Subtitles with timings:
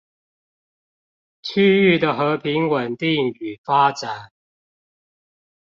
[1.43, 4.31] 區域的和平穩定與發展